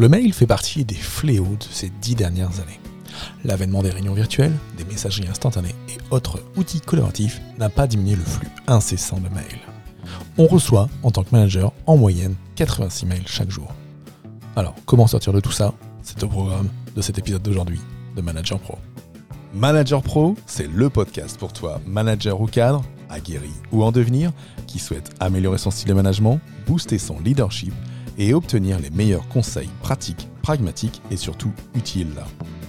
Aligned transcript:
Le 0.00 0.08
mail 0.08 0.32
fait 0.32 0.46
partie 0.46 0.86
des 0.86 0.94
fléaux 0.94 1.56
de 1.60 1.66
ces 1.70 1.90
dix 2.00 2.14
dernières 2.14 2.58
années. 2.58 2.80
L'avènement 3.44 3.82
des 3.82 3.90
réunions 3.90 4.14
virtuelles, 4.14 4.56
des 4.78 4.84
messageries 4.84 5.28
instantanées 5.28 5.74
et 5.90 5.98
autres 6.10 6.42
outils 6.56 6.80
collaboratifs 6.80 7.42
n'a 7.58 7.68
pas 7.68 7.86
diminué 7.86 8.16
le 8.16 8.22
flux 8.22 8.48
incessant 8.66 9.18
de 9.18 9.28
mails. 9.28 9.60
On 10.38 10.46
reçoit, 10.46 10.88
en 11.02 11.10
tant 11.10 11.22
que 11.22 11.32
manager, 11.32 11.74
en 11.84 11.98
moyenne 11.98 12.34
86 12.54 13.04
mails 13.04 13.26
chaque 13.28 13.50
jour. 13.50 13.74
Alors, 14.56 14.74
comment 14.86 15.06
sortir 15.06 15.34
de 15.34 15.40
tout 15.40 15.52
ça? 15.52 15.74
C'est 16.02 16.22
au 16.22 16.28
programme 16.28 16.70
de 16.96 17.02
cet 17.02 17.18
épisode 17.18 17.42
d'aujourd'hui 17.42 17.82
de 18.16 18.22
Manager 18.22 18.58
Pro. 18.58 18.78
Manager 19.52 20.00
Pro, 20.00 20.34
c'est 20.46 20.72
le 20.72 20.88
podcast 20.88 21.36
pour 21.38 21.52
toi, 21.52 21.78
manager 21.86 22.40
ou 22.40 22.46
cadre, 22.46 22.82
aguerri 23.10 23.52
ou 23.70 23.84
en 23.84 23.92
devenir, 23.92 24.32
qui 24.66 24.78
souhaite 24.78 25.10
améliorer 25.20 25.58
son 25.58 25.70
style 25.70 25.90
de 25.90 25.94
management, 25.94 26.40
booster 26.66 26.96
son 26.96 27.20
leadership 27.20 27.74
et 28.20 28.34
obtenir 28.34 28.78
les 28.78 28.90
meilleurs 28.90 29.26
conseils 29.28 29.70
pratiques, 29.80 30.28
pragmatiques 30.42 31.02
et 31.10 31.16
surtout 31.16 31.52
utiles. 31.74 32.22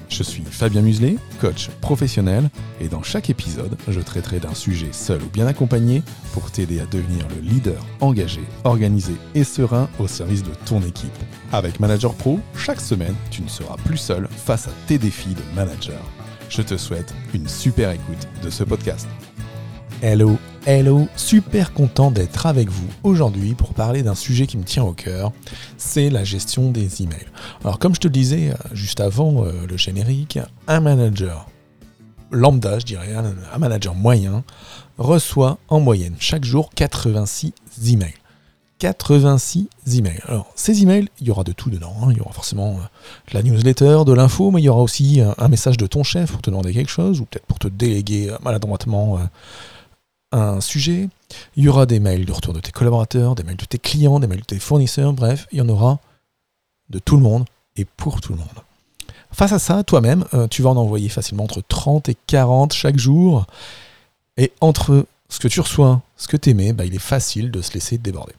Je 0.07 0.23
suis 0.23 0.43
Fabien 0.43 0.81
Muselet, 0.81 1.17
coach 1.39 1.69
professionnel, 1.81 2.49
et 2.79 2.87
dans 2.87 3.03
chaque 3.03 3.29
épisode, 3.29 3.77
je 3.87 3.99
traiterai 3.99 4.39
d'un 4.39 4.53
sujet 4.53 4.91
seul 4.91 5.21
ou 5.21 5.27
bien 5.27 5.47
accompagné 5.47 6.03
pour 6.33 6.51
t'aider 6.51 6.79
à 6.79 6.85
devenir 6.85 7.27
le 7.29 7.41
leader 7.41 7.85
engagé, 7.99 8.41
organisé 8.63 9.13
et 9.35 9.43
serein 9.43 9.89
au 9.99 10.07
service 10.07 10.43
de 10.43 10.51
ton 10.65 10.81
équipe. 10.81 11.11
Avec 11.51 11.79
Manager 11.79 12.13
Pro, 12.13 12.39
chaque 12.57 12.81
semaine, 12.81 13.15
tu 13.29 13.41
ne 13.41 13.49
seras 13.49 13.77
plus 13.85 13.97
seul 13.97 14.27
face 14.29 14.67
à 14.67 14.71
tes 14.87 14.97
défis 14.97 15.35
de 15.35 15.55
manager. 15.55 16.01
Je 16.49 16.61
te 16.61 16.75
souhaite 16.75 17.13
une 17.33 17.47
super 17.47 17.91
écoute 17.91 18.27
de 18.43 18.49
ce 18.49 18.63
podcast. 18.63 19.07
Hello, 20.01 20.37
hello, 20.65 21.07
super 21.15 21.73
content 21.73 22.11
d'être 22.11 22.45
avec 22.45 22.69
vous 22.69 22.87
aujourd'hui 23.03 23.55
pour 23.55 23.73
parler 23.73 24.03
d'un 24.03 24.13
sujet 24.13 24.45
qui 24.45 24.57
me 24.57 24.63
tient 24.63 24.83
au 24.83 24.93
cœur, 24.93 25.31
c'est 25.77 26.09
la 26.09 26.23
gestion 26.23 26.69
des 26.69 27.01
emails. 27.01 27.25
Alors 27.63 27.79
comme 27.79 27.95
je 27.95 27.99
te 27.99 28.07
le 28.07 28.13
disais 28.13 28.51
euh, 28.51 28.55
juste 28.73 28.99
avant 28.99 29.43
euh, 29.43 29.51
le 29.67 29.77
générique, 29.77 30.39
un 30.67 30.79
manager 30.79 31.47
lambda, 32.29 32.79
je 32.79 32.85
dirais, 32.85 33.13
un, 33.13 33.57
manager 33.57 33.95
moyen, 33.95 34.43
reçoit 34.97 35.57
en 35.67 35.79
moyenne 35.79 36.15
chaque 36.19 36.45
jour 36.45 36.69
86 36.75 37.53
emails. 37.87 38.13
86 38.79 39.67
emails. 39.93 40.21
Alors, 40.27 40.51
ces 40.55 40.81
emails, 40.81 41.09
il 41.19 41.27
y 41.27 41.31
aura 41.31 41.43
de 41.43 41.51
tout 41.51 41.69
dedans. 41.69 41.93
Hein. 42.01 42.07
Il 42.11 42.17
y 42.17 42.21
aura 42.21 42.31
forcément 42.31 42.77
euh, 42.77 43.33
la 43.33 43.43
newsletter, 43.43 43.99
de 44.05 44.13
l'info, 44.13 44.49
mais 44.49 44.61
il 44.61 44.65
y 44.65 44.69
aura 44.69 44.81
aussi 44.81 45.21
un, 45.21 45.47
message 45.49 45.77
de 45.77 45.85
ton 45.87 46.03
chef 46.03 46.31
pour 46.31 46.41
te 46.41 46.49
demander 46.49 46.73
quelque 46.73 46.89
chose, 46.89 47.19
ou 47.19 47.25
peut-être 47.25 47.45
pour 47.45 47.59
te 47.59 47.67
déléguer 47.67 48.31
maladroitement 48.41 49.19
un 50.31 50.61
sujet, 50.61 51.09
il 51.55 51.63
y 51.63 51.67
aura 51.67 51.85
des 51.85 51.99
mails 51.99 52.25
de 52.25 52.31
retour 52.31 52.53
de 52.53 52.59
tes 52.59 52.71
collaborateurs, 52.71 53.35
des 53.35 53.43
mails 53.43 53.57
de 53.57 53.65
tes 53.65 53.79
clients, 53.79 54.19
des 54.19 54.27
mails 54.27 54.41
de 54.41 54.45
tes 54.45 54.59
fournisseurs, 54.59 55.13
bref, 55.13 55.47
il 55.51 55.59
y 55.59 55.61
en 55.61 55.69
aura 55.69 55.99
de 56.89 56.99
tout 56.99 57.15
le 57.15 57.23
monde 57.23 57.45
et 57.75 57.85
pour 57.85 58.21
tout 58.21 58.33
le 58.33 58.39
monde. 58.39 58.47
Face 59.31 59.53
à 59.53 59.59
ça, 59.59 59.83
toi-même, 59.83 60.25
euh, 60.33 60.47
tu 60.47 60.61
vas 60.61 60.71
en 60.71 60.77
envoyer 60.77 61.09
facilement 61.09 61.43
entre 61.43 61.61
30 61.65 62.09
et 62.09 62.17
40 62.27 62.73
chaque 62.73 62.97
jour. 62.97 63.45
Et 64.37 64.51
entre 64.59 65.05
ce 65.29 65.39
que 65.39 65.47
tu 65.47 65.61
reçois, 65.61 66.01
ce 66.17 66.27
que 66.27 66.37
tu 66.37 66.49
aimais, 66.49 66.73
bah, 66.73 66.85
il 66.85 66.93
est 66.93 66.99
facile 66.99 67.49
de 67.49 67.61
se 67.61 67.73
laisser 67.73 67.97
déborder. 67.97 68.33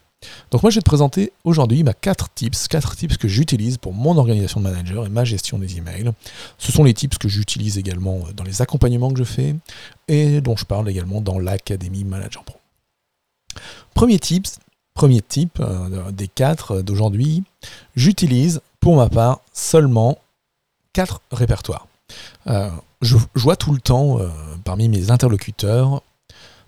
Donc 0.51 0.63
moi 0.63 0.69
je 0.69 0.75
vais 0.75 0.81
te 0.81 0.89
présenter 0.89 1.33
aujourd'hui 1.43 1.83
ma 1.83 1.93
4 1.93 2.29
tips, 2.33 2.67
4 2.67 2.95
tips 2.95 3.17
que 3.17 3.27
j'utilise 3.27 3.77
pour 3.77 3.93
mon 3.93 4.17
organisation 4.17 4.59
de 4.59 4.65
manager 4.65 5.05
et 5.05 5.09
ma 5.09 5.25
gestion 5.25 5.57
des 5.57 5.77
emails. 5.77 6.11
Ce 6.57 6.71
sont 6.71 6.83
les 6.83 6.93
tips 6.93 7.17
que 7.17 7.27
j'utilise 7.27 7.77
également 7.77 8.19
dans 8.35 8.43
les 8.43 8.61
accompagnements 8.61 9.11
que 9.11 9.19
je 9.19 9.23
fais 9.23 9.55
et 10.07 10.41
dont 10.41 10.55
je 10.55 10.65
parle 10.65 10.89
également 10.89 11.21
dans 11.21 11.39
l'Académie 11.39 12.03
Manager 12.03 12.43
Pro. 12.43 12.57
Premier 13.93 14.19
tips, 14.19 14.59
premier 14.93 15.21
tip 15.21 15.59
euh, 15.59 16.11
des 16.11 16.27
4 16.27 16.81
d'aujourd'hui, 16.81 17.43
j'utilise 17.95 18.61
pour 18.79 18.95
ma 18.95 19.09
part 19.09 19.41
seulement 19.53 20.17
4 20.93 21.21
répertoires. 21.31 21.87
Euh, 22.47 22.69
je, 23.01 23.17
vois 23.35 23.55
tout 23.55 23.71
le 23.71 23.79
temps 23.79 24.19
euh, 24.19 24.29
parmi 24.63 24.89
mes 24.89 25.11
interlocuteurs 25.11 26.01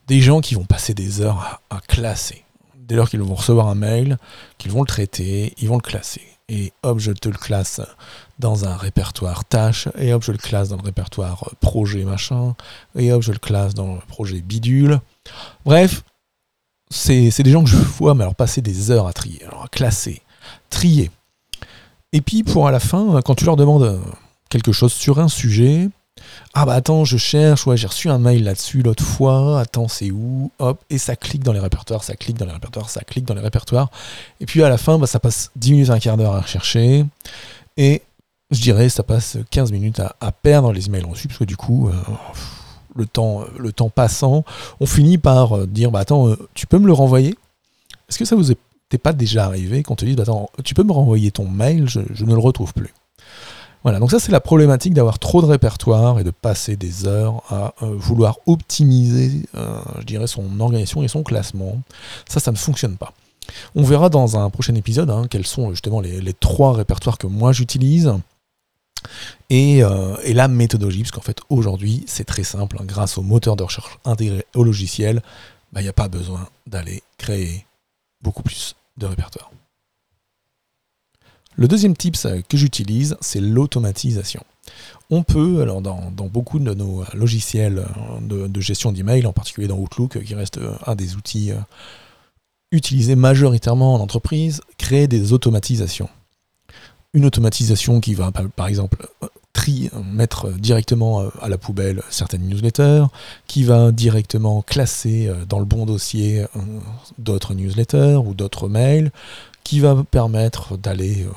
des 0.08 0.22
gens 0.22 0.42
qui 0.42 0.56
vont 0.56 0.66
passer 0.66 0.94
des 0.94 1.22
heures 1.22 1.62
à 1.70 1.80
classer 1.82 2.45
dès 2.88 2.96
lors 2.96 3.10
qu'ils 3.10 3.22
vont 3.22 3.36
recevoir 3.36 3.68
un 3.68 3.76
mail, 3.76 4.18
qu'ils 4.58 4.72
vont 4.72 4.82
le 4.82 4.88
traiter, 4.88 5.54
ils 5.58 5.68
vont 5.68 5.76
le 5.76 5.82
classer. 5.82 6.22
Et 6.48 6.74
hop, 6.84 7.00
je 7.00 7.12
te 7.12 7.28
le 7.28 7.38
classe 7.38 7.82
dans 8.38 8.66
un 8.66 8.76
répertoire 8.76 9.46
tâche, 9.46 9.88
et 9.98 10.14
hop, 10.14 10.24
je 10.24 10.32
le 10.32 10.38
classe 10.38 10.70
dans 10.70 10.78
le 10.78 10.84
répertoire 10.84 11.50
projet 11.60 12.04
machin, 12.04 12.56
et 12.96 13.12
hop, 13.12 13.24
je 13.24 13.32
le 13.32 13.40
classe 13.40 13.74
dans 13.74 13.96
le 13.96 14.02
projet 14.08 14.42
bidule. 14.42 15.00
Bref, 15.66 16.04
c'est 16.92 17.42
des 17.42 17.52
gens 17.52 17.64
que 17.64 17.70
je 17.70 17.78
vois, 17.78 18.14
mais 18.14 18.26
passer 18.38 18.62
des 18.62 18.92
heures 18.92 19.08
à 19.08 19.14
trier, 19.14 19.44
alors 19.46 19.64
à 19.64 19.68
classer, 19.68 20.22
trier. 20.70 21.10
Et 22.14 22.22
puis 22.22 22.44
pour 22.44 22.68
à 22.68 22.72
la 22.72 22.80
fin, 22.80 23.20
quand 23.24 23.36
tu 23.36 23.46
leur 23.46 23.56
demandes 23.56 24.00
quelque 24.50 24.72
chose 24.72 24.94
sur 24.94 25.20
un 25.20 25.28
sujet, 25.28 25.90
ah 26.54 26.66
bah 26.66 26.74
attends, 26.74 27.04
je 27.04 27.18
cherche, 27.18 27.68
ouais, 27.68 27.76
j'ai 27.76 27.88
reçu 27.88 28.10
un 28.10 28.18
mail 28.18 28.44
là-dessus 28.44 28.82
l'autre 28.82 29.04
fois, 29.04 29.60
attends, 29.60 29.90
c'est 29.90 30.12
où? 30.12 30.52
Hop, 30.60 30.82
et 30.90 30.98
ça 30.98 31.18
clique 31.18 31.44
dans 31.44 31.52
les 31.52 31.60
répertoires, 31.60 32.04
ça 32.04 32.16
clique 32.16 32.38
dans 32.38 32.46
les 32.46 32.54
répertoires, 32.54 32.90
ça 32.90 33.02
clique 33.02 33.26
dans 33.26 33.34
les 33.34 33.42
répertoires. 33.42 33.92
Et 34.40 34.46
puis 34.46 34.64
à 34.64 34.70
la 34.70 34.78
fin, 34.78 34.98
bah, 34.98 35.08
ça 35.08 35.20
passe 35.20 35.52
10 35.58 35.72
minutes, 35.74 35.90
un 35.90 36.00
quart 36.00 36.16
d'heure 36.16 36.34
à 36.34 36.42
rechercher. 36.42 37.06
Et 37.76 38.02
je 38.52 38.62
dirais, 38.62 38.88
ça 38.88 39.04
passe 39.04 39.38
15 39.52 39.74
minutes 39.74 40.00
à, 40.00 40.32
perdre 40.32 40.72
les 40.72 40.86
emails 40.88 41.04
reçus, 41.04 41.28
parce 41.28 41.40
que 41.40 41.44
du 41.44 41.58
coup, 41.58 41.90
euh, 41.90 41.94
le, 42.96 43.06
temps, 43.06 43.44
le 43.58 43.74
temps 43.74 43.90
passant, 43.90 44.46
on 44.80 44.86
finit 44.86 45.18
par 45.18 45.58
euh, 45.58 45.68
dire, 45.68 45.92
bah 45.92 46.00
attends, 46.00 46.30
euh, 46.30 46.38
tu 46.54 46.68
peux 46.68 46.80
me 46.80 46.88
le 46.88 46.94
renvoyer? 46.94 47.36
Est-ce 48.08 48.18
que 48.18 48.26
ça 48.26 48.38
vous 48.38 48.52
est 48.52 48.58
pas 49.04 49.12
déjà 49.12 49.44
arrivé 49.44 49.84
qu'on 49.84 49.96
te 49.96 50.06
dise, 50.06 50.16
bah 50.16 50.24
attends, 50.24 50.50
tu 50.64 50.74
peux 50.74 50.84
me 50.84 50.94
renvoyer 50.94 51.32
ton 51.32 51.50
mail, 51.50 51.90
je 51.90 52.00
ne 52.00 52.34
le 52.34 52.40
retrouve 52.40 52.74
plus? 52.74 52.94
Voilà, 53.86 54.00
donc 54.00 54.10
ça 54.10 54.20
c'est 54.20 54.32
la 54.32 54.40
problématique 54.40 54.96
d'avoir 54.96 55.20
trop 55.20 55.44
de 55.44 55.46
répertoire 55.46 56.18
et 56.20 56.24
de 56.24 56.32
passer 56.32 56.76
des 56.76 57.06
heures 57.06 57.44
à 57.54 57.76
euh, 57.84 57.94
vouloir 57.96 58.40
optimiser, 58.48 59.44
euh, 59.54 59.80
je 60.00 60.06
dirais, 60.06 60.26
son 60.26 60.60
organisation 60.60 61.04
et 61.04 61.08
son 61.08 61.22
classement. 61.22 61.80
Ça, 62.28 62.40
ça 62.40 62.52
ne 62.52 62.58
fonctionne 62.58 62.98
pas. 62.98 63.14
On 63.76 63.84
verra 63.84 64.10
dans 64.10 64.40
un 64.40 64.50
prochain 64.50 64.74
épisode 64.74 65.12
hein, 65.12 65.28
quels 65.30 65.46
sont 65.46 65.70
justement 65.70 66.02
les, 66.02 66.34
trois 66.34 66.74
répertoires 66.74 67.20
que 67.20 67.28
moi 67.28 67.52
j'utilise. 67.52 68.12
Et, 69.52 69.84
euh, 69.84 70.18
la 70.34 70.48
méthodologie, 70.48 71.04
parce 71.04 71.12
qu'en 71.12 71.22
fait 71.22 71.42
aujourd'hui 71.50 72.06
c'est 72.08 72.26
très 72.26 72.44
simple, 72.44 72.78
hein, 72.82 72.86
grâce 72.86 73.20
au 73.20 73.22
moteur 73.22 73.56
de 73.56 73.62
recherche 73.62 74.00
intégré 74.04 74.48
au 74.56 74.64
logiciel, 74.64 75.22
bah, 75.72 75.82
il 75.82 75.84
n'y 75.84 75.90
a 75.90 75.94
pas 75.94 76.08
besoin 76.08 76.50
d'aller 76.66 77.04
créer 77.20 77.68
beaucoup 78.24 78.42
plus 78.42 78.76
de 78.98 79.06
répertoire. 79.06 79.52
Le 81.58 81.68
deuxième 81.68 81.96
tip 81.96 82.18
que 82.50 82.58
j'utilise, 82.58 83.16
c'est 83.22 83.40
l'automatisation. 83.40 84.44
On 85.10 85.24
peut, 85.24 85.62
alors 85.62 85.82
dans, 85.82 86.12
beaucoup 86.12 86.60
de 86.60 86.74
nos 86.74 87.04
logiciels 87.14 87.86
de, 88.22 88.62
gestion 88.62 88.92
d'email, 88.92 89.26
en 89.26 89.34
particulier 89.34 89.68
dans 89.68 89.78
Outlook, 89.78 90.22
qui 90.24 90.36
reste 90.36 90.60
un 90.86 90.96
des 90.96 91.16
outils 91.16 91.52
euh, 91.52 91.58
utilisés 92.72 93.16
majoritairement 93.16 93.94
en 93.94 94.00
entreprise, 94.00 94.62
créer 94.78 95.08
des 95.08 95.32
automatisations. 95.32 96.10
Une 97.14 97.26
automatisation 97.26 98.02
qui 98.02 98.16
va, 98.16 98.32
par 98.32 98.68
exemple, 98.68 99.08
mettre 100.14 100.52
directement 100.52 101.22
euh, 101.22 101.30
à 101.42 101.50
la 101.50 101.58
poubelle 101.58 102.02
certaines 102.10 102.48
newsletters, 102.48 103.06
qui 103.48 103.64
va 103.64 103.92
directement 103.92 104.62
classer 104.62 105.28
euh, 105.28 105.46
dans 105.46 105.60
le 105.60 105.66
bon 105.66 105.86
dossier 105.86 106.46
d'autres 107.18 107.54
newsletters 107.54 108.20
ou 108.26 108.34
d'autres 108.34 108.68
mails, 108.68 109.12
qui 109.66 109.82
va 109.82 110.06
permettre 110.10 110.78
d'aller 110.78 111.24
euh, 111.24 111.32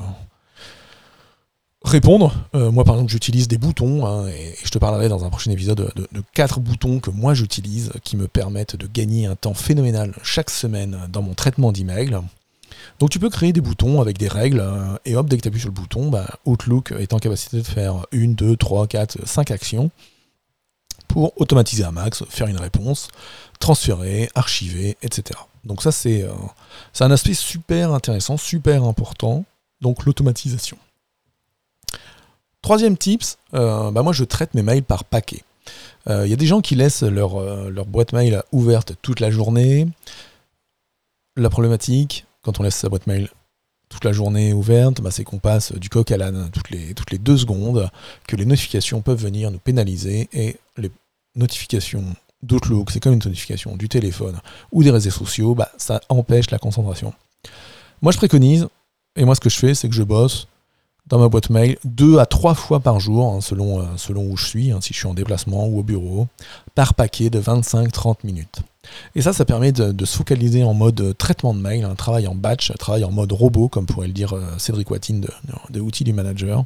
répondre. 1.83 2.35
Euh, 2.55 2.71
moi, 2.71 2.85
par 2.85 2.95
exemple, 2.95 3.11
j'utilise 3.11 3.49
des 3.49 3.59
boutons, 3.59 4.07
hein, 4.07 4.29
et, 4.29 4.55
je 4.63 4.71
te 4.71 4.79
parlerai 4.79 5.09
dans 5.09 5.25
un 5.25 5.31
prochain 5.31 5.51
épisode 5.51 5.93
de, 5.97 6.23
quatre 6.35 6.61
boutons 6.61 7.01
que 7.01 7.11
moi 7.11 7.35
j'utilise, 7.35 7.91
qui 8.05 8.17
me 8.17 8.29
permettent 8.29 8.77
de 8.77 8.87
gagner 8.87 9.27
un 9.27 9.35
temps 9.35 9.55
phénoménal 9.55 10.15
chaque 10.23 10.51
semaine 10.51 11.09
dans 11.11 11.23
mon 11.23 11.35
traitement 11.35 11.73
d'email. 11.73 12.19
Donc 13.01 13.11
tu 13.11 13.19
peux 13.19 13.31
créer 13.31 13.53
des 13.53 13.63
boutons 13.63 14.01
avec 14.03 14.19
des 14.19 14.29
règles, 14.29 14.61
euh, 14.61 14.97
et 15.07 15.17
hop, 15.17 15.27
dès 15.27 15.39
que 15.39 15.43
tu 15.43 15.49
appuies 15.49 15.61
sur 15.61 15.71
le 15.71 15.75
bouton, 15.75 16.11
bah, 16.11 16.29
Outlook 16.45 16.93
est 16.93 17.15
en 17.15 17.19
capacité 17.19 17.57
de 17.57 17.67
faire 17.67 18.07
une, 18.13 18.35
deux, 18.35 18.57
trois, 18.57 18.87
quatre, 18.87 19.27
cinq 19.27 19.51
actions 19.51 19.91
pour 21.09 21.33
automatiser 21.41 21.85
un 21.85 21.93
max, 21.93 22.25
faire 22.29 22.49
une 22.49 22.59
réponse, 22.59 23.09
transférer, 23.59 24.29
archiver, 24.35 24.99
etc. 25.01 25.41
Donc 25.65 25.83
ça, 25.83 25.91
euh, 26.07 26.33
c'est 26.93 27.05
un 27.05 27.11
aspect 27.11 27.35
super 27.35 27.93
intéressant, 27.93 28.37
super 28.37 28.85
important, 28.85 29.45
donc 29.81 30.05
l'automatisation. 30.05 30.79
Troisième 32.63 32.97
tips, 32.97 33.39
bah 33.53 33.91
moi 34.03 34.13
je 34.13 34.25
traite 34.25 34.55
mes 34.55 34.63
mails 34.63 34.83
par 34.83 35.05
paquet. 35.05 35.43
Il 36.07 36.27
y 36.27 36.33
a 36.33 36.37
des 36.37 36.47
gens 36.47 36.61
qui 36.61 36.75
laissent 36.75 37.03
leur, 37.03 37.41
leur 37.71 37.87
boîte 37.87 38.13
mail 38.13 38.43
ouverte 38.51 38.95
toute 39.01 39.21
la 39.21 39.31
journée. 39.31 39.87
La 41.37 41.51
problématique, 41.51 42.27
quand 42.43 42.59
on 42.59 42.65
laisse 42.65 42.75
sa 42.75 42.89
boîte 42.89 43.07
mail 43.07 43.29
toute 43.89 44.05
la 44.05 44.13
journée 44.13 44.53
ouverte, 44.53 45.01
bah, 45.01 45.11
c'est 45.11 45.25
qu'on 45.25 45.39
passe 45.39 45.73
du 45.73 45.89
coq 45.89 46.11
à 46.11 46.17
l'âne 46.17 46.51
toutes 46.53 46.71
les, 46.71 46.95
toutes 46.95 47.11
les 47.11 47.19
deux 47.19 47.37
secondes, 47.37 47.91
que 48.27 48.37
les 48.37 48.45
notifications 48.45 49.01
peuvent 49.01 49.23
venir 49.23 49.51
nous 49.51 49.59
pénaliser 49.59 50.29
et 50.33 50.57
les 50.77 50.91
notifications 51.37 52.05
d'Outlook, 52.43 52.91
c'est 52.91 53.01
comme 53.01 53.15
une 53.15 53.23
notification 53.25 53.77
du 53.77 53.89
téléphone 53.89 54.39
ou 54.73 54.83
des 54.83 54.91
réseaux 54.91 55.11
sociaux, 55.11 55.55
bah, 55.55 55.71
ça 55.77 56.01
empêche 56.09 56.51
la 56.51 56.59
concentration. 56.59 57.13
Moi, 58.03 58.13
je 58.13 58.19
préconise, 58.19 58.69
et 59.17 59.25
moi, 59.25 59.35
ce 59.35 59.41
que 59.41 59.51
je 59.51 59.59
fais, 59.59 59.75
c'est 59.75 59.89
que 59.89 59.95
je 59.95 60.03
bosse 60.03 60.47
dans 61.09 61.19
ma 61.19 61.29
boîte 61.29 61.51
mail 61.51 61.79
deux 61.85 62.19
à 62.19 62.27
trois 62.27 62.55
fois 62.55 62.81
par 62.81 63.01
jour, 63.01 63.33
hein, 63.33 63.41
selon, 63.41 63.81
euh, 63.81 63.85
selon 63.97 64.25
où 64.27 64.37
je 64.37 64.47
suis, 64.47 64.71
hein, 64.71 64.79
si 64.81 64.93
je 64.93 64.99
suis 64.99 65.09
en 65.09 65.15
déplacement 65.15 65.67
ou 65.67 65.79
au 65.79 65.83
bureau, 65.83 66.29
par 66.75 66.95
paquet 66.95 67.31
de 67.31 67.41
25-30 67.41 68.19
minutes. 68.25 68.61
Et 69.15 69.23
ça, 69.23 69.33
ça 69.33 69.45
permet 69.45 69.73
de, 69.73 70.05
se 70.05 70.17
focaliser 70.17 70.65
en 70.65 70.75
mode 70.75 71.17
traitement 71.19 71.55
de 71.55 71.61
mail, 71.61 71.85
un 71.85 71.95
travail 71.95 72.27
en 72.27 72.35
batch, 72.35 72.71
un 72.71 72.75
travail 72.75 73.05
en 73.05 73.11
mode 73.11 73.33
robot, 73.33 73.69
comme 73.69 73.87
pourrait 73.87 74.07
le 74.07 74.13
dire 74.13 74.35
euh, 74.35 74.59
Cédric 74.59 74.91
Watine 74.91 75.21
de, 75.21 75.31
de, 75.71 75.81
Outils 75.81 76.05
du 76.05 76.13
Manager. 76.13 76.65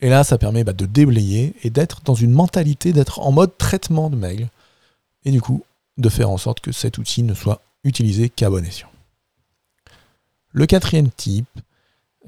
Et 0.00 0.08
là, 0.08 0.24
ça 0.24 0.38
permet 0.38 0.64
bah, 0.64 0.72
de 0.72 0.86
déblayer 0.86 1.54
et 1.62 1.70
d'être 1.70 2.02
dans 2.04 2.14
une 2.14 2.32
mentalité 2.32 2.92
d'être 2.92 3.20
en 3.20 3.32
mode 3.32 3.56
traitement 3.58 4.10
de 4.10 4.16
mail. 4.16 4.48
Et 5.26 5.30
du 5.30 5.42
coup, 5.42 5.62
de 5.98 6.08
faire 6.08 6.30
en 6.30 6.38
sorte 6.38 6.60
que 6.60 6.72
cet 6.72 6.96
outil 6.96 7.22
ne 7.22 7.34
soit 7.34 7.60
utilisé 7.84 8.30
qu'à 8.30 8.48
bon 8.48 8.64
escient. 8.64 8.88
Le 10.52 10.64
quatrième 10.64 11.10
type, 11.10 11.46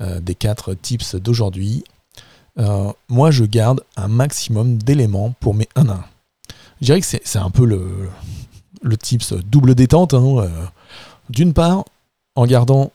euh, 0.00 0.20
des 0.20 0.34
quatre 0.34 0.74
tips 0.74 1.14
d'aujourd'hui, 1.14 1.84
euh, 2.58 2.92
moi 3.08 3.30
je 3.30 3.44
garde 3.44 3.82
un 3.96 4.08
maximum 4.08 4.78
d'éléments 4.78 5.34
pour 5.40 5.54
mes 5.54 5.68
1 5.76 5.88
à 5.88 5.94
1. 5.94 6.04
Je 6.80 6.86
dirais 6.86 7.00
que 7.00 7.06
c'est 7.06 7.38
un 7.38 7.50
peu 7.50 7.64
le, 7.64 8.08
le 8.82 8.96
tips 8.96 9.32
double 9.32 9.74
détente. 9.74 10.14
Hein, 10.14 10.38
euh, 10.38 10.66
d'une 11.30 11.52
part, 11.52 11.84
en 12.34 12.46
gardant 12.46 12.92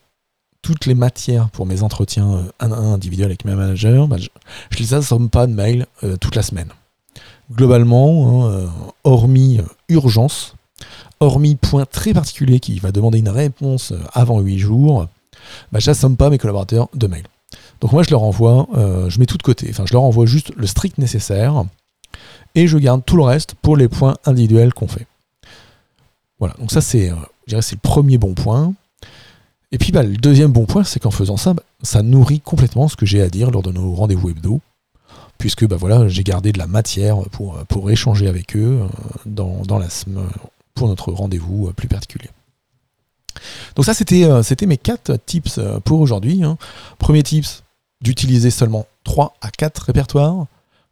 toutes 0.62 0.86
les 0.86 0.96
matières 0.96 1.50
pour 1.50 1.66
mes 1.66 1.84
entretiens 1.84 2.46
1 2.60 2.72
à 2.72 2.76
1 2.76 2.94
individuels 2.94 3.28
avec 3.28 3.46
mes 3.46 3.56
managers, 3.56 4.06
bah, 4.08 4.18
je, 4.18 4.30
ne 4.72 4.80
les 4.80 4.94
assomme 4.94 5.30
pas 5.30 5.48
de 5.48 5.54
mails 5.54 5.86
euh, 6.04 6.18
toute 6.18 6.36
la 6.36 6.44
semaine. 6.44 6.70
Globalement, 7.52 8.52
hein, 8.54 8.70
hormis 9.04 9.60
urgence, 9.94 10.56
hormis 11.19 11.56
point 11.56 11.86
très 11.86 12.13
particulier 12.13 12.60
qui 12.60 12.80
va 12.80 12.92
demander 12.92 13.19
une 13.19 13.30
réponse 13.30 13.94
avant 14.13 14.40
8 14.40 14.60
jours, 14.60 15.07
bah, 15.72 15.80
j'assomme 15.80 16.18
pas 16.18 16.30
mes 16.30 16.38
collaborateurs 16.38 16.90
de 16.94 17.07
mails. 17.07 17.28
Donc 17.81 17.92
moi 17.92 18.04
je 18.04 18.12
leur 18.12 18.24
envoie, 18.24 18.68
je 19.07 19.19
mets 19.19 19.25
tout 19.25 19.38
de 19.38 19.44
côté, 19.44 19.68
enfin 19.69 19.84
je 19.86 19.94
leur 19.94 20.04
envoie 20.04 20.25
juste 20.25 20.54
le 20.56 20.68
strict 20.68 20.98
nécessaire 20.98 21.66
et 22.56 22.68
je 22.68 22.78
garde 22.78 23.04
tout 23.06 23.18
le 23.18 23.24
reste 23.24 23.56
pour 23.56 23.78
les 23.78 23.88
points 23.88 24.16
individuels 24.25 24.74
qu'on 24.74 24.88
fait. 24.88 25.07
Voilà, 26.40 26.56
donc 26.60 26.72
ça 26.72 26.81
c'est, 26.81 27.10
euh, 27.10 27.16
le 27.48 27.78
premier 27.78 28.18
bon 28.18 28.34
point. 28.34 28.74
Et 29.72 29.78
puis 29.78 29.92
bah, 29.92 30.04
le 30.04 30.18
deuxième 30.18 30.51
bon 30.51 30.66
point, 30.66 30.84
c'est 30.84 31.00
qu'en 31.00 31.12
faisant 31.12 31.38
ça, 31.38 31.54
bah, 31.54 31.63
ça 31.81 32.01
nourrit 32.04 32.42
complètement 32.42 32.88
ce 32.88 32.95
que 32.95 33.06
j'ai 33.06 33.22
à 33.22 33.30
dire 33.30 33.50
lors 33.50 33.63
de 33.63 33.72
nos 33.72 33.94
rendez-vous 33.94 34.30
hebdo, 34.30 34.62
puisque 35.38 35.65
bah, 35.68 35.77
j'ai 36.07 36.24
gardé 36.24 36.51
de 36.51 36.57
la 36.57 36.68
matière 36.68 37.18
pour, 37.31 37.91
échanger 37.91 38.27
avec 38.27 38.56
eux 38.56 38.81
euh, 38.81 38.88
dans, 39.25 39.62
dans 39.63 39.77
la, 39.77 39.88
pour 40.74 40.88
notre 40.88 41.12
rendez-vous 41.12 41.68
euh, 41.68 41.74
plus 41.74 41.88
particulier. 41.88 42.30
Donc 43.75 43.85
ça, 43.85 43.94
c'était, 43.94 44.25
c'était 44.44 44.68
mes 44.68 44.77
quatre 44.77 45.18
tips 45.25 45.59
pour 45.83 46.00
aujourd'hui. 46.00 46.44
Hein. 46.44 46.57
Premier 47.00 47.24
tips, 47.24 47.63
d'utiliser 48.03 48.51
seulement 48.51 48.85
3 49.06 49.35
à 49.41 49.50
4 49.50 49.80
répertoires. 49.80 50.45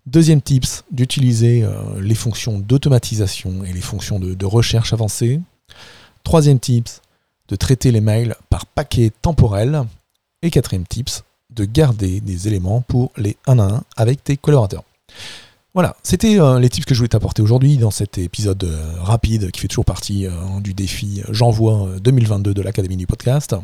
Deuxième 0.07 0.41
tips, 0.41 0.83
d'utiliser 0.89 1.63
euh, 1.63 2.01
les 2.01 2.15
fonctions 2.15 2.57
d'automatisation 2.57 3.63
et 3.63 3.71
les 3.71 3.81
fonctions 3.81 4.19
de, 4.19 4.45
recherche 4.45 4.93
avancées. 4.93 5.39
Troisième 6.23 6.59
tips, 6.59 7.01
de 7.49 7.55
traiter 7.55 7.91
les 7.91 8.01
mails 8.01 8.35
par 8.49 8.65
paquet 8.65 9.11
temporel. 9.21 9.83
Et 10.41 10.49
quatrième 10.49 10.87
tips, 10.87 11.23
de 11.51 11.65
garder 11.65 12.21
des 12.21 12.47
éléments 12.47 12.81
pour 12.81 13.11
les 13.17 13.37
1 13.47 13.59
à 13.59 13.63
1 13.63 13.83
avec 13.97 14.23
tes 14.23 14.37
collaborateurs. 14.37 14.83
Voilà, 15.73 15.95
c'était 16.03 16.39
euh, 16.39 16.59
les 16.59 16.69
tips 16.69 16.85
que 16.85 16.93
je 16.93 16.99
voulais 16.99 17.09
t'apporter 17.09 17.41
aujourd'hui 17.41 17.77
dans 17.77 17.91
cet 17.91 18.17
épisode 18.17 18.63
euh, 18.65 18.93
rapide 19.01 19.51
qui 19.51 19.61
fait 19.61 19.69
toujours 19.69 19.85
partie 19.85 20.27
du 20.61 20.73
défi 20.73 21.21
J'envoie 21.29 21.87
2022 22.01 22.53
de 22.53 22.61
l'Académie 22.61 22.97
du 22.97 23.07
podcast. 23.07 23.55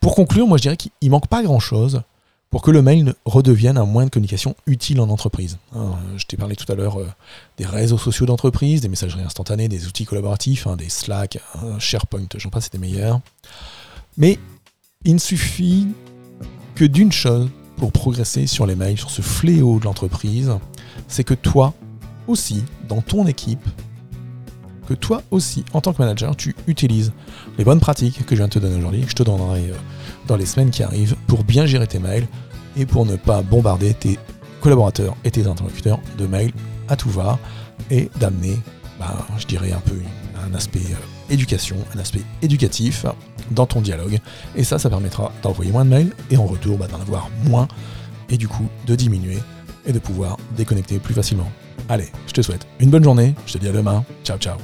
Pour 0.00 0.14
conclure, 0.14 0.46
moi 0.46 0.58
je 0.58 0.62
dirais 0.62 0.76
qu'il 0.76 1.10
manque 1.10 1.28
pas 1.28 1.42
grand 1.42 1.60
chose 1.60 2.02
pour 2.50 2.62
que 2.62 2.70
le 2.70 2.80
mail 2.80 3.14
redevienne 3.24 3.76
un 3.76 3.84
moyen 3.84 4.06
de 4.06 4.10
communication 4.10 4.54
utile 4.66 5.00
en 5.00 5.08
entreprise. 5.08 5.58
Je 6.16 6.24
t'ai 6.24 6.36
parlé 6.36 6.54
tout 6.54 6.70
à 6.70 6.74
l'heure 6.74 7.00
euh, 7.00 7.08
des 7.58 7.66
réseaux 7.66 7.98
sociaux 7.98 8.26
d'entreprise, 8.26 8.80
des 8.80 8.88
messageries 8.88 9.24
instantanées, 9.24 9.68
des 9.68 9.86
outils 9.86 10.04
collaboratifs, 10.04 10.66
hein, 10.66 10.76
des 10.76 10.88
Slack, 10.88 11.38
SharePoint, 11.78 12.26
j'en 12.36 12.50
passe, 12.50 12.64
c'est 12.64 12.72
des 12.72 12.78
meilleurs. 12.78 13.20
Mais 14.16 14.38
il 15.04 15.14
ne 15.14 15.18
suffit 15.18 15.88
que 16.76 16.84
d'une 16.84 17.10
chose 17.10 17.48
pour 17.78 17.90
progresser 17.90 18.46
sur 18.46 18.66
les 18.66 18.76
mails, 18.76 18.98
sur 18.98 19.10
ce 19.10 19.22
fléau 19.22 19.80
de 19.80 19.84
l'entreprise, 19.84 20.52
c'est 21.08 21.24
que 21.24 21.34
toi 21.34 21.74
aussi, 22.28 22.62
dans 22.86 23.00
ton 23.00 23.26
équipe, 23.26 23.66
que 24.86 24.94
toi 24.94 25.22
aussi, 25.30 25.64
en 25.72 25.80
tant 25.80 25.92
que 25.92 26.00
manager, 26.00 26.36
tu 26.36 26.54
utilises 26.66 27.12
les 27.58 27.64
bonnes 27.64 27.80
pratiques 27.80 28.24
que 28.24 28.36
je 28.36 28.40
viens 28.40 28.48
de 28.48 28.52
te 28.52 28.58
donner 28.58 28.76
aujourd'hui, 28.76 29.00
que 29.02 29.10
je 29.10 29.16
te 29.16 29.22
donnerai 29.22 29.70
euh, 29.70 29.74
dans 30.28 30.36
les 30.36 30.46
semaines 30.46 30.70
qui 30.70 30.82
arrivent, 30.82 31.16
pour 31.26 31.44
bien 31.44 31.66
gérer 31.66 31.86
tes 31.86 31.98
mails 31.98 32.26
et 32.76 32.86
pour 32.86 33.06
ne 33.06 33.16
pas 33.16 33.42
bombarder 33.42 33.94
tes 33.94 34.18
collaborateurs 34.60 35.16
et 35.24 35.30
tes 35.30 35.46
interlocuteurs 35.46 35.98
de 36.18 36.26
mails 36.26 36.52
à 36.88 36.96
tout 36.96 37.10
va 37.10 37.38
et 37.90 38.10
d'amener, 38.20 38.56
bah, 39.00 39.26
je 39.38 39.46
dirais, 39.46 39.72
un 39.72 39.80
peu 39.80 39.96
un 40.46 40.54
aspect 40.54 40.80
euh, 40.90 41.15
éducation, 41.30 41.76
un 41.94 41.98
aspect 41.98 42.22
éducatif 42.42 43.06
dans 43.50 43.66
ton 43.66 43.80
dialogue. 43.80 44.18
Et 44.56 44.64
ça, 44.64 44.78
ça 44.78 44.90
permettra 44.90 45.32
d'envoyer 45.42 45.72
moins 45.72 45.84
de 45.84 45.90
mails 45.90 46.12
et 46.30 46.36
en 46.36 46.46
retour 46.46 46.78
bah, 46.78 46.88
d'en 46.88 47.00
avoir 47.00 47.28
moins 47.44 47.68
et 48.28 48.36
du 48.36 48.48
coup 48.48 48.68
de 48.86 48.94
diminuer 48.94 49.38
et 49.86 49.92
de 49.92 49.98
pouvoir 49.98 50.36
déconnecter 50.56 50.98
plus 50.98 51.14
facilement. 51.14 51.50
Allez, 51.88 52.10
je 52.26 52.32
te 52.32 52.42
souhaite 52.42 52.66
une 52.80 52.90
bonne 52.90 53.04
journée, 53.04 53.34
je 53.46 53.54
te 53.54 53.58
dis 53.58 53.68
à 53.68 53.72
demain, 53.72 54.04
ciao 54.24 54.38
ciao 54.38 54.56